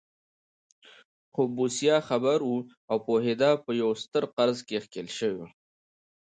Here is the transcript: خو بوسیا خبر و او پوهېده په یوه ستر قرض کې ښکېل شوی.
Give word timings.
خو 1.33 1.41
بوسیا 1.55 1.97
خبر 2.07 2.37
و 2.43 2.53
او 2.91 2.95
پوهېده 3.05 3.51
په 3.65 3.71
یوه 3.81 3.95
ستر 4.03 4.23
قرض 4.35 4.57
کې 4.67 4.77
ښکېل 4.83 5.07
شوی. 5.17 5.45